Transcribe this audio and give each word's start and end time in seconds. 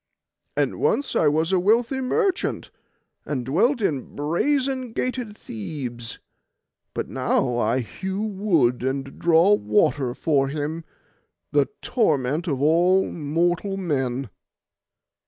And 0.57 0.79
once 0.79 1.15
I 1.15 1.27
was 1.27 1.51
a 1.51 1.59
wealthy 1.59 2.01
merchant, 2.01 2.71
and 3.23 3.45
dwelt 3.45 3.81
in 3.81 4.15
brazen 4.15 4.93
gated 4.93 5.37
Thebes; 5.37 6.17
but 6.95 7.07
now 7.07 7.59
I 7.59 7.81
hew 7.81 8.23
wood 8.23 8.81
and 8.81 9.19
draw 9.19 9.53
water 9.53 10.15
for 10.15 10.47
him, 10.47 10.85
the 11.51 11.67
torment 11.83 12.47
of 12.47 12.63
all 12.63 13.11
mortal 13.11 13.77
men. 13.77 14.31